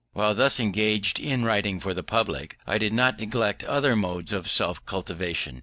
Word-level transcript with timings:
While 0.13 0.33
thus 0.33 0.59
engaged 0.59 1.19
in 1.19 1.43
writing 1.45 1.79
for 1.79 1.93
the 1.93 2.01
public, 2.01 2.57
I 2.65 2.79
did 2.79 2.91
not 2.91 3.19
neglect 3.19 3.63
other 3.63 3.95
modes 3.95 4.33
of 4.33 4.49
self 4.49 4.83
cultivation. 4.83 5.59